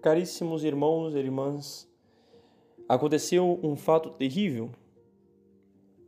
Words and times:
Caríssimos 0.00 0.64
irmãos 0.64 1.14
e 1.14 1.18
irmãs, 1.18 1.86
aconteceu 2.88 3.60
um 3.62 3.76
fato 3.76 4.08
terrível. 4.08 4.70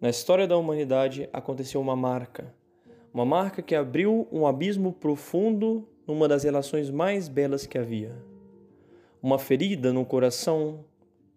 Na 0.01 0.09
história 0.09 0.49
da 0.49 0.57
humanidade 0.57 1.29
aconteceu 1.30 1.79
uma 1.79 1.95
marca, 1.95 2.55
uma 3.13 3.27
marca 3.27 3.61
que 3.61 3.75
abriu 3.75 4.27
um 4.33 4.47
abismo 4.47 4.95
profundo 4.95 5.87
numa 6.07 6.27
das 6.27 6.43
relações 6.43 6.89
mais 6.89 7.29
belas 7.29 7.66
que 7.66 7.77
havia. 7.77 8.16
Uma 9.23 9.39
ferida 9.39 9.93
no 9.93 10.06
coração, 10.06 10.86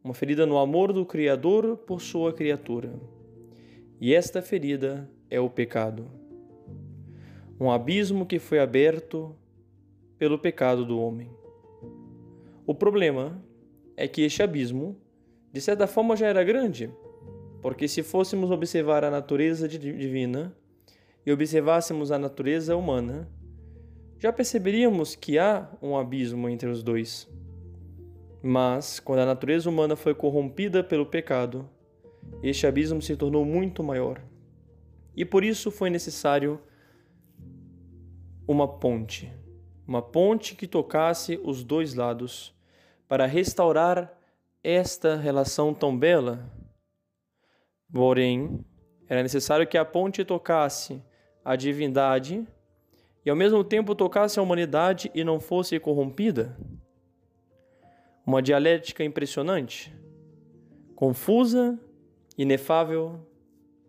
uma 0.01 0.13
ferida 0.13 0.45
no 0.45 0.57
amor 0.57 0.93
do 0.93 1.05
Criador 1.05 1.75
por 1.75 2.01
sua 2.01 2.31
criatura. 2.31 2.93
E 3.99 4.15
esta 4.15 4.41
ferida 4.41 5.09
é 5.29 5.41
o 5.41 5.49
pecado. 5.49 6.09
Um 7.59 7.69
abismo 7.69 8.25
que 8.25 8.39
foi 8.39 8.59
aberto 8.59 9.35
pelo 10.17 10.39
pecado 10.39 10.85
do 10.85 10.97
homem. 10.97 11.29
O 12.67 12.73
problema 12.73 13.39
é 13.95 14.07
que 14.07 14.23
este 14.23 14.41
abismo, 14.41 14.99
de 15.53 15.61
certa 15.61 15.85
forma, 15.85 16.15
já 16.15 16.25
era 16.25 16.43
grande, 16.43 16.91
porque 17.61 17.87
se 17.87 18.01
fôssemos 18.01 18.49
observar 18.49 19.03
a 19.03 19.11
natureza 19.11 19.67
divina 19.67 20.55
e 21.23 21.31
observássemos 21.31 22.11
a 22.11 22.17
natureza 22.17 22.75
humana, 22.75 23.29
já 24.17 24.33
perceberíamos 24.33 25.13
que 25.15 25.37
há 25.37 25.69
um 25.79 25.95
abismo 25.95 26.49
entre 26.49 26.67
os 26.67 26.81
dois. 26.81 27.29
Mas, 28.41 28.99
quando 28.99 29.19
a 29.19 29.25
natureza 29.27 29.69
humana 29.69 29.95
foi 29.95 30.15
corrompida 30.15 30.83
pelo 30.83 31.05
pecado, 31.05 31.69
este 32.41 32.65
abismo 32.65 32.99
se 32.99 33.15
tornou 33.15 33.45
muito 33.45 33.83
maior. 33.83 34.21
E 35.15 35.23
por 35.23 35.43
isso 35.43 35.69
foi 35.69 35.91
necessário 35.91 36.59
uma 38.47 38.67
ponte, 38.67 39.31
uma 39.87 40.01
ponte 40.01 40.55
que 40.55 40.65
tocasse 40.65 41.39
os 41.43 41.63
dois 41.63 41.93
lados 41.93 42.54
para 43.07 43.25
restaurar 43.25 44.11
esta 44.63 45.15
relação 45.15 45.73
tão 45.73 45.97
bela. 45.97 46.51
Porém, 47.91 48.65
era 49.07 49.21
necessário 49.21 49.67
que 49.67 49.77
a 49.77 49.85
ponte 49.85 50.25
tocasse 50.25 51.01
a 51.43 51.55
divindade 51.55 52.45
e 53.23 53.29
ao 53.29 53.35
mesmo 53.35 53.63
tempo 53.63 53.93
tocasse 53.93 54.39
a 54.39 54.41
humanidade 54.41 55.11
e 55.13 55.23
não 55.23 55.39
fosse 55.39 55.79
corrompida. 55.79 56.57
Uma 58.25 58.41
dialética 58.41 59.03
impressionante, 59.03 59.95
confusa, 60.95 61.79
inefável, 62.35 63.19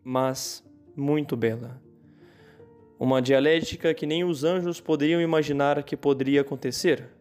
mas 0.04 0.62
muito 0.94 1.36
bela. 1.36 1.80
Uma 2.98 3.20
dialética 3.22 3.94
que 3.94 4.06
nem 4.06 4.24
os 4.24 4.44
anjos 4.44 4.78
poderiam 4.78 5.20
imaginar 5.20 5.82
que 5.82 5.96
poderia 5.96 6.42
acontecer 6.42 7.15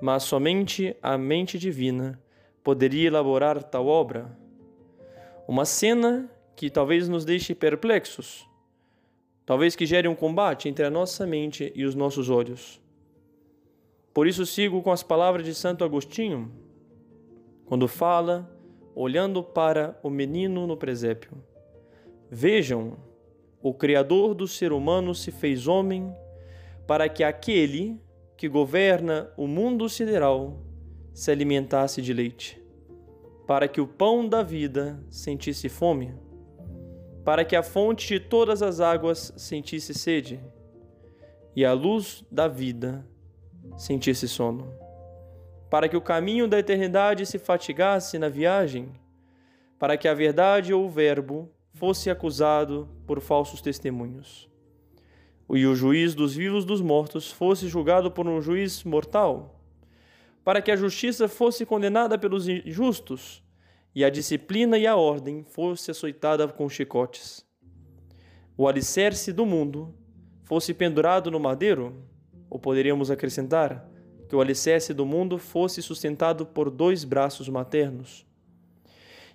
mas 0.00 0.22
somente 0.22 0.96
a 1.02 1.18
mente 1.18 1.58
divina 1.58 2.20
poderia 2.62 3.08
elaborar 3.08 3.62
tal 3.62 3.86
obra. 3.86 4.36
Uma 5.46 5.64
cena 5.64 6.30
que 6.54 6.68
talvez 6.68 7.08
nos 7.08 7.24
deixe 7.24 7.54
perplexos, 7.54 8.48
talvez 9.46 9.74
que 9.74 9.86
gere 9.86 10.08
um 10.08 10.14
combate 10.14 10.68
entre 10.68 10.84
a 10.84 10.90
nossa 10.90 11.26
mente 11.26 11.72
e 11.74 11.84
os 11.84 11.94
nossos 11.94 12.28
olhos. 12.28 12.80
Por 14.12 14.26
isso 14.26 14.44
sigo 14.44 14.82
com 14.82 14.90
as 14.90 15.02
palavras 15.02 15.46
de 15.46 15.54
Santo 15.54 15.84
Agostinho, 15.84 16.50
quando 17.64 17.86
fala, 17.86 18.50
olhando 18.94 19.42
para 19.42 19.98
o 20.02 20.10
menino 20.10 20.66
no 20.66 20.76
presépio: 20.76 21.32
Vejam, 22.30 22.98
o 23.62 23.72
Criador 23.72 24.34
do 24.34 24.46
ser 24.46 24.72
humano 24.72 25.14
se 25.14 25.30
fez 25.30 25.66
homem 25.66 26.12
para 26.86 27.08
que 27.08 27.22
aquele 27.22 28.00
que 28.38 28.48
governa 28.48 29.28
o 29.36 29.48
mundo 29.48 29.88
sideral 29.88 30.62
se 31.12 31.28
alimentasse 31.28 32.00
de 32.00 32.14
leite, 32.14 32.62
para 33.48 33.66
que 33.66 33.80
o 33.80 33.86
pão 33.86 34.28
da 34.28 34.44
vida 34.44 35.02
sentisse 35.10 35.68
fome, 35.68 36.14
para 37.24 37.44
que 37.44 37.56
a 37.56 37.64
fonte 37.64 38.14
de 38.14 38.20
todas 38.20 38.62
as 38.62 38.78
águas 38.78 39.34
sentisse 39.36 39.92
sede, 39.92 40.40
e 41.56 41.64
a 41.64 41.72
luz 41.72 42.24
da 42.30 42.46
vida 42.46 43.04
sentisse 43.76 44.28
sono, 44.28 44.72
para 45.68 45.88
que 45.88 45.96
o 45.96 46.00
caminho 46.00 46.46
da 46.46 46.60
eternidade 46.60 47.26
se 47.26 47.40
fatigasse 47.40 48.20
na 48.20 48.28
viagem, 48.28 48.92
para 49.80 49.96
que 49.96 50.06
a 50.06 50.14
verdade 50.14 50.72
ou 50.72 50.86
o 50.86 50.88
Verbo 50.88 51.50
fosse 51.74 52.08
acusado 52.08 52.88
por 53.04 53.20
falsos 53.20 53.60
testemunhos 53.60 54.48
e 55.56 55.66
o 55.66 55.74
juiz 55.74 56.14
dos 56.14 56.34
vivos 56.34 56.64
dos 56.64 56.80
mortos 56.80 57.30
fosse 57.30 57.68
julgado 57.68 58.10
por 58.10 58.26
um 58.26 58.40
juiz 58.40 58.84
mortal, 58.84 59.58
para 60.44 60.60
que 60.60 60.70
a 60.70 60.76
justiça 60.76 61.28
fosse 61.28 61.64
condenada 61.64 62.18
pelos 62.18 62.48
injustos 62.48 63.42
e 63.94 64.04
a 64.04 64.10
disciplina 64.10 64.76
e 64.76 64.86
a 64.86 64.96
ordem 64.96 65.42
fosse 65.42 65.90
açoitada 65.90 66.46
com 66.48 66.68
chicotes. 66.68 67.46
O 68.56 68.68
alicerce 68.68 69.32
do 69.32 69.46
mundo 69.46 69.94
fosse 70.44 70.74
pendurado 70.74 71.30
no 71.30 71.40
madeiro, 71.40 71.94
ou 72.50 72.58
poderíamos 72.58 73.10
acrescentar 73.10 73.88
que 74.28 74.36
o 74.36 74.40
alicerce 74.40 74.92
do 74.92 75.06
mundo 75.06 75.38
fosse 75.38 75.82
sustentado 75.82 76.44
por 76.44 76.70
dois 76.70 77.04
braços 77.04 77.48
maternos, 77.48 78.26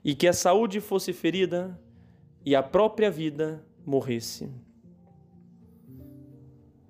e 0.03 0.13
que 0.13 0.27
a 0.27 0.33
saúde 0.33 0.79
fosse 0.79 1.13
ferida 1.13 1.79
e 2.45 2.55
a 2.55 2.61
própria 2.61 3.09
vida 3.09 3.65
morresse. 3.85 4.49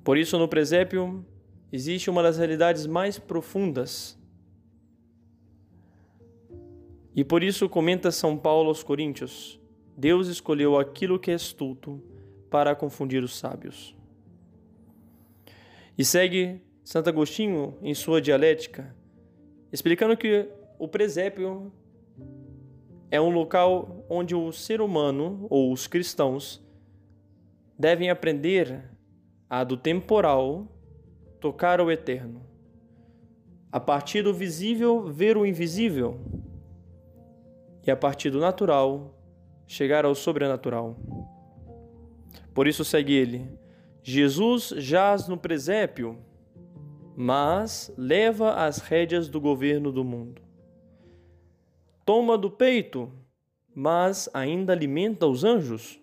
Por 0.03 0.17
isso, 0.17 0.37
no 0.37 0.47
presépio, 0.47 1.25
existe 1.71 2.09
uma 2.09 2.21
das 2.21 2.37
realidades 2.37 2.85
mais 2.85 3.17
profundas. 3.17 4.19
E 7.15 7.23
por 7.23 7.43
isso 7.43 7.69
comenta 7.69 8.11
São 8.11 8.37
Paulo 8.37 8.69
aos 8.69 8.83
Coríntios: 8.83 9.59
Deus 9.95 10.27
escolheu 10.27 10.77
aquilo 10.77 11.19
que 11.19 11.31
é 11.31 11.35
estulto 11.35 12.01
para 12.49 12.75
confundir 12.75 13.23
os 13.23 13.37
sábios. 13.37 13.95
E 15.97 16.03
segue 16.03 16.59
Santo 16.83 17.09
Agostinho 17.09 17.77
em 17.81 17.93
sua 17.93 18.19
dialética, 18.19 18.93
explicando 19.71 20.17
que 20.17 20.49
o 20.77 20.87
presépio 20.87 21.71
é 23.09 23.21
um 23.21 23.29
local 23.29 24.05
onde 24.09 24.35
o 24.35 24.51
ser 24.51 24.81
humano 24.81 25.45
ou 25.49 25.71
os 25.71 25.87
cristãos 25.87 26.61
devem 27.77 28.09
aprender 28.09 28.89
a 29.55 29.63
do 29.63 29.77
temporal 29.77 30.67
tocar 31.39 31.79
o 31.79 31.91
eterno. 31.91 32.41
A 33.71 33.79
partir 33.79 34.23
do 34.23 34.33
visível, 34.33 35.03
ver 35.03 35.37
o 35.37 35.45
invisível. 35.45 36.19
E 37.85 37.91
a 37.91 37.95
partir 37.95 38.31
do 38.31 38.39
natural, 38.39 39.15
chegar 39.67 40.05
ao 40.05 40.15
sobrenatural. 40.15 40.97
Por 42.51 42.67
isso 42.67 42.83
segue 42.83 43.13
ele: 43.13 43.47
Jesus 44.01 44.73
jaz 44.77 45.27
no 45.27 45.37
presépio, 45.37 46.17
mas 47.15 47.93
leva 47.95 48.55
as 48.55 48.79
rédeas 48.79 49.29
do 49.29 49.39
governo 49.39 49.91
do 49.91 50.03
mundo. 50.03 50.41
Toma 52.03 52.39
do 52.39 52.49
peito, 52.49 53.11
mas 53.75 54.27
ainda 54.33 54.73
alimenta 54.73 55.27
os 55.27 55.43
anjos. 55.43 55.99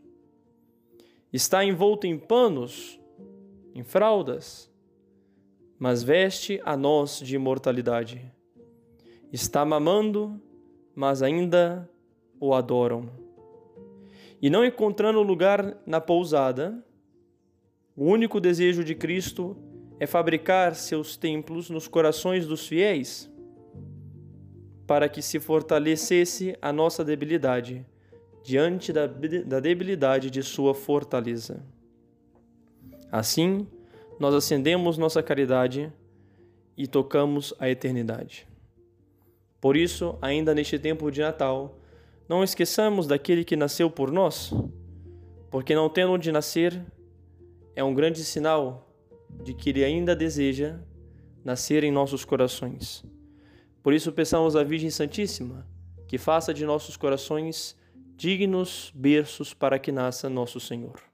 Está 1.32 1.64
envolto 1.64 2.06
em 2.06 2.16
panos, 2.16 2.99
em 3.74 3.82
fraldas, 3.82 4.70
mas 5.78 6.02
veste 6.02 6.60
a 6.64 6.76
nós 6.76 7.20
de 7.20 7.36
imortalidade. 7.36 8.20
Está 9.32 9.64
mamando, 9.64 10.40
mas 10.94 11.22
ainda 11.22 11.88
o 12.38 12.52
adoram. 12.52 13.08
E 14.42 14.50
não 14.50 14.64
encontrando 14.64 15.22
lugar 15.22 15.78
na 15.86 16.00
pousada, 16.00 16.84
o 17.96 18.04
único 18.04 18.40
desejo 18.40 18.82
de 18.82 18.94
Cristo 18.94 19.56
é 19.98 20.06
fabricar 20.06 20.74
seus 20.74 21.16
templos 21.16 21.68
nos 21.68 21.86
corações 21.86 22.46
dos 22.46 22.66
fiéis, 22.66 23.30
para 24.86 25.08
que 25.08 25.20
se 25.20 25.38
fortalecesse 25.38 26.56
a 26.60 26.72
nossa 26.72 27.04
debilidade 27.04 27.86
diante 28.42 28.92
da, 28.92 29.06
da 29.06 29.60
debilidade 29.60 30.30
de 30.30 30.42
sua 30.42 30.74
fortaleza. 30.74 31.62
Assim, 33.10 33.66
nós 34.18 34.34
acendemos 34.34 34.98
nossa 34.98 35.22
caridade 35.22 35.92
e 36.76 36.86
tocamos 36.86 37.52
a 37.58 37.68
eternidade. 37.68 38.46
Por 39.60 39.76
isso, 39.76 40.16
ainda 40.22 40.54
neste 40.54 40.78
tempo 40.78 41.10
de 41.10 41.20
Natal, 41.20 41.78
não 42.28 42.44
esqueçamos 42.44 43.06
daquele 43.06 43.44
que 43.44 43.56
nasceu 43.56 43.90
por 43.90 44.10
nós, 44.12 44.52
porque 45.50 45.74
não 45.74 45.88
tendo 45.88 46.12
onde 46.12 46.30
nascer, 46.30 46.80
é 47.74 47.82
um 47.82 47.92
grande 47.92 48.24
sinal 48.24 48.88
de 49.42 49.52
que 49.52 49.70
ele 49.70 49.84
ainda 49.84 50.14
deseja 50.14 50.78
nascer 51.44 51.82
em 51.82 51.90
nossos 51.90 52.24
corações. 52.24 53.04
Por 53.82 53.92
isso, 53.92 54.12
peçamos 54.12 54.54
à 54.54 54.62
Virgem 54.62 54.90
Santíssima 54.90 55.66
que 56.06 56.18
faça 56.18 56.52
de 56.52 56.64
nossos 56.64 56.96
corações 56.96 57.76
dignos 58.16 58.92
berços 58.94 59.54
para 59.54 59.78
que 59.78 59.90
nasça 59.90 60.28
nosso 60.28 60.60
Senhor. 60.60 61.09